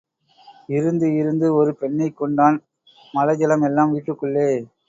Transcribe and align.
இருந்து 0.69 1.07
இருந்து 1.15 1.47
ஒரு 1.55 1.71
பெண்ணைக் 1.75 2.17
கொண்டான் 2.17 2.57
மலஜலம் 3.13 3.65
எல்லாம் 3.69 3.93
வீட்டுக்குள்ளே. 3.93 4.49